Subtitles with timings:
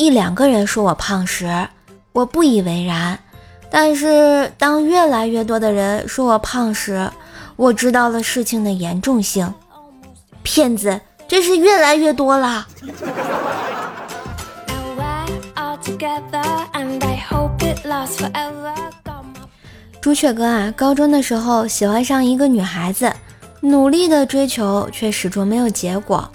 [0.00, 1.68] 一两个人说我胖时，
[2.12, 3.18] 我不以为然；
[3.70, 7.10] 但是当越来越多的人说我胖时，
[7.54, 9.52] 我知道了事情的严重性。
[10.42, 12.66] 骗子，真是越来越多了。
[20.00, 23.12] 朱雀哥啊，高中的时候喜欢上一个女孩子，
[23.60, 26.26] 努力的追求却始终没有结果。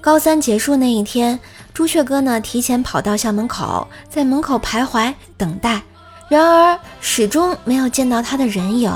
[0.00, 1.38] 高三结束那一天，
[1.74, 5.80] 朱雀哥呢提前跑到校门口，在门口徘徊等待，
[6.28, 8.92] 然而始终没有见到他的人影。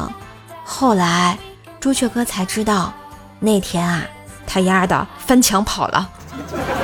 [0.62, 1.39] 后来
[1.81, 2.93] 朱雀哥才知道，
[3.41, 4.03] 那天啊，
[4.47, 6.11] 他丫的翻墙跑了。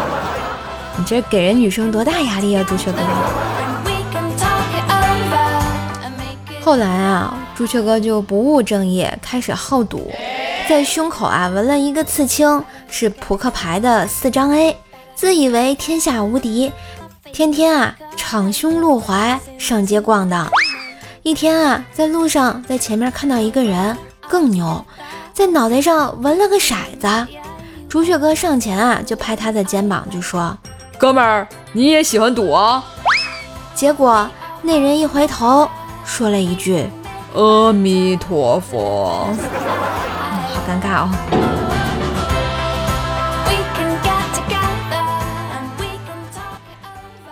[0.97, 2.99] 你这给人女生多大压力啊，朱雀哥！
[6.65, 10.11] 后来啊，朱雀哥就不务正业，开始好赌，
[10.69, 14.77] 在胸口啊纹了一个刺青，是扑克牌的四张 A，
[15.15, 16.73] 自以为天下无敌，
[17.33, 20.49] 天天啊敞胸露怀上街逛荡。
[21.23, 23.97] 一天啊，在路上在前面看到一个人
[24.29, 24.85] 更牛，
[25.33, 27.27] 在脑袋上纹了个骰子。
[27.89, 30.57] 朱雀哥上前啊就拍他的肩膀，就说
[30.99, 32.83] ：“哥们儿，你也喜欢赌啊？”
[33.75, 34.29] 结果
[34.63, 35.69] 那人一回头。
[36.05, 36.91] 说了一句
[37.35, 39.29] ：“阿弥陀佛。”
[40.53, 41.11] 好尴尬哦。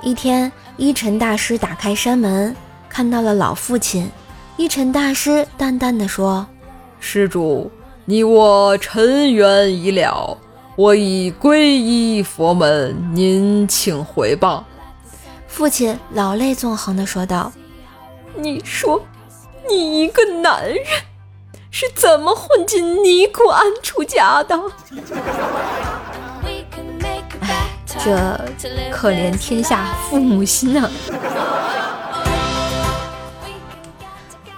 [0.03, 2.57] 一天，一尘大师打开山门，
[2.89, 4.11] 看到了老父亲。
[4.57, 6.47] 一尘大师淡淡的说
[7.01, 7.71] ：“施主，
[8.07, 10.39] 你我尘缘已了，
[10.77, 14.65] 我已皈依佛门，您请回吧。”
[15.47, 17.53] 父亲老泪纵横的说道。
[18.37, 19.05] 你说，
[19.69, 20.83] 你一个男人
[21.71, 24.59] 是怎么混进尼姑庵出家的？
[27.99, 28.41] 这
[28.91, 30.91] 可怜天下父母心啊！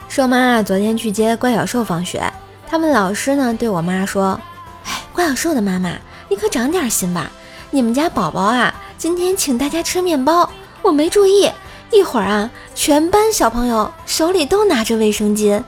[0.09, 2.23] 瘦妈啊，昨天去接怪小兽放学，
[2.69, 4.39] 他们老师呢对我妈说
[4.85, 5.93] ：“哎，怪小兽的妈妈，
[6.29, 7.31] 你可长点心吧！
[7.71, 10.51] 你们家宝宝啊，今天请大家吃面包，
[10.83, 11.51] 我没注意。”
[11.91, 15.63] 一会儿啊，全班小朋友手里都拿着卫生巾，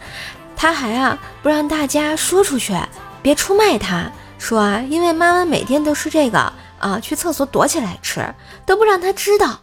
[0.57, 2.75] 他还啊不让大家说出去，
[3.21, 4.11] 别出卖他。
[4.39, 6.53] 说啊，因为妈妈每天都吃这个
[6.84, 8.22] 啊，去厕所躲起来吃，
[8.67, 9.59] 都不让他知道。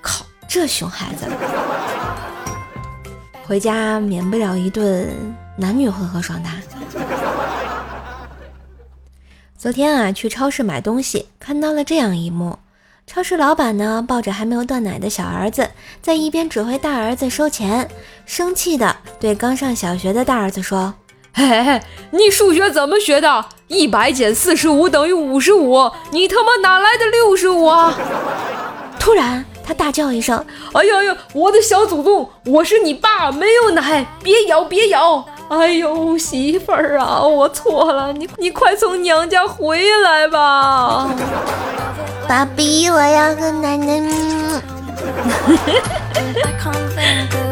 [0.00, 1.26] 靠，这熊孩子，
[3.46, 5.06] 回家免不了一顿
[5.54, 6.52] 男女混合双打。
[9.58, 12.58] 昨天啊，去超市买东西，看到了这样一幕。
[13.06, 17.86] 超市老板呢，抱着还没有断奶的小儿子，在一边指挥大儿子收钱，
[18.24, 20.94] 生气的对刚上小学的大儿子说
[21.34, 23.44] ：“嘿嘿嘿，你数学怎么学的？
[23.68, 27.94] 一百减四十五等于五十五，你他妈哪来的六十五啊？”
[29.00, 30.44] 突然，他大叫一声
[30.74, 35.24] ：“哎呦呦，我的小祖宗，我是你爸，没有奶，别咬，别咬！
[35.48, 41.08] 哎呦，媳妇儿啊，我错了，你你快从娘家回来吧。”
[42.28, 44.02] 爸比，我要和奶奶。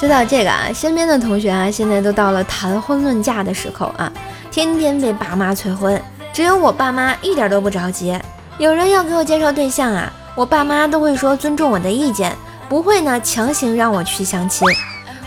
[0.00, 4.10] 说到这个啊，身边的同学啊，现在都到了谈婚论嫁的时候啊，
[4.50, 6.02] 天天被爸妈催婚。
[6.32, 8.18] 只有我爸妈一点都不着急。
[8.56, 12.34] 有人要给我介绍对象啊，我爸妈都会说尊重我的意见，
[12.66, 14.66] 不会呢强行让我去相亲。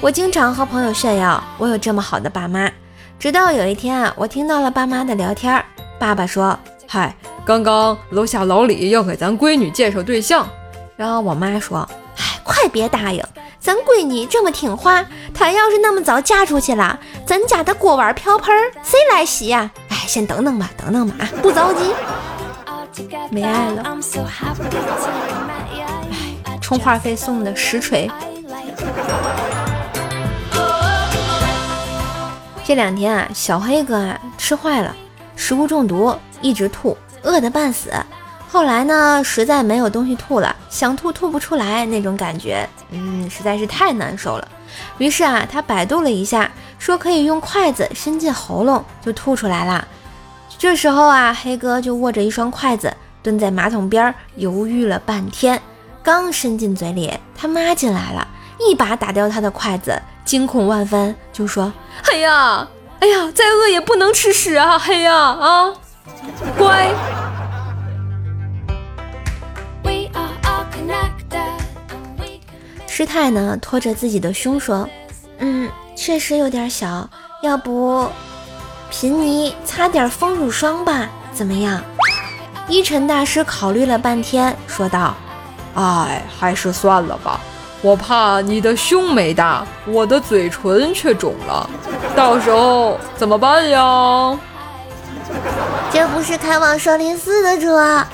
[0.02, 2.68] 我经常和朋友炫耀我有这么好的爸妈。
[3.20, 5.64] 直到有一天啊，我听到了爸妈的聊天儿。
[6.00, 6.58] 爸爸说
[6.90, 10.48] ：“嗨，刚刚楼下老李要给咱闺女介绍对象。”
[10.98, 13.24] 然后我妈说：“嗨，快别答应，
[13.64, 18.54] 咱闺女这么听话，她要是那么早嫁出去了，咱家的锅碗瓢盆
[18.84, 19.72] 谁来洗呀？
[19.88, 21.80] 哎，先等等吧，等等吧，不着急。
[23.32, 23.82] 没爱了，
[26.44, 28.12] 哎，充话费送的实锤。
[32.66, 34.94] 这两天啊，小黑哥啊吃坏了。”
[35.38, 37.94] 食物中毒，一直吐，饿得半死。
[38.54, 44.48] 后来呢，实在没有东西吐了，想吐吐不出来，那种感觉，嗯，实在是太难受了。
[45.00, 49.88] 于是啊，他百度了一下，说可以用筷子伸进喉咙就吐出来了。
[50.60, 55.60] 这时候啊，黑哥就握着一双筷子，蹲在马桶边犹豫了半天，
[56.04, 58.28] 刚伸进嘴里，他妈进来了，
[58.60, 61.74] 一把打掉他的筷子，惊恐万分，就说
[62.12, 62.68] ：“哎呀！”
[63.02, 64.78] 哎呀，再饿也不能吃屎啊！
[64.78, 65.74] 黑呀啊，
[66.56, 66.94] 乖。
[72.96, 74.88] 师太呢，拖着自己的胸说
[75.42, 77.10] ：“嗯，确实有点小，
[77.42, 78.08] 要不
[78.92, 81.10] 贫尼擦点丰乳霜吧？
[81.34, 81.82] 怎么样？”
[82.70, 85.16] 一晨大师考虑了半天，说道
[85.74, 87.40] ：“哎，还是算了吧。
[87.82, 91.68] 我怕你的胸没大，我的嘴唇却肿了，
[92.16, 94.38] 到时候怎么办呀？”
[95.92, 98.06] 这不是开往少林寺的车。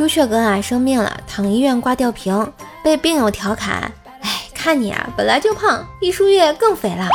[0.00, 2.50] 朱雀哥啊，生病了，躺医院挂吊瓶，
[2.82, 3.92] 被病友调侃
[4.22, 7.06] ：“哎，看你啊，本来就胖，一输液更肥了。”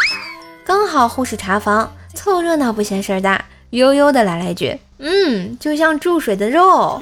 [0.64, 7.02] 刚好护士查房，凑热闹不嫌事儿大，悠悠的来了一句：“嗯，就像注水的肉。”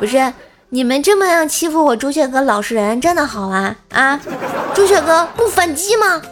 [0.00, 0.32] 不是
[0.70, 4.18] 你们这么样欺负我朱雀哥老实人，真的好玩啊？
[4.72, 6.22] 朱雀哥不反击吗？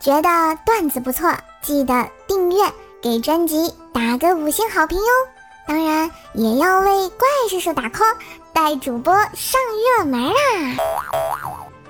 [0.00, 1.30] 觉得段子不错，
[1.60, 2.56] 记得订阅。
[3.00, 5.04] 给专辑打个五星好评哟！
[5.66, 8.16] 当然也要为怪兽手打 call，
[8.52, 9.60] 带主播上
[9.98, 10.76] 热门啦！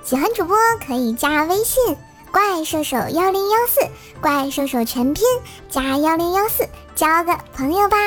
[0.03, 1.97] 喜欢主播可以加微信
[2.31, 3.79] “怪兽手幺零幺四”，
[4.21, 5.25] 怪兽手全拼
[5.67, 7.97] 加幺零幺四，交个朋友吧！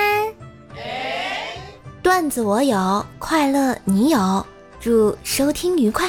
[2.03, 4.47] 段子我有，快乐你有，
[4.81, 6.09] 祝收听愉快。